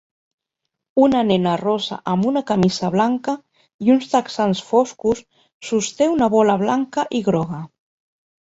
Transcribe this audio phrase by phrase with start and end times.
[1.01, 3.35] Una nena rossa amb una camisa blanca
[3.89, 5.23] i uns texans foscos
[5.71, 7.63] sosté una bola blanca i groga.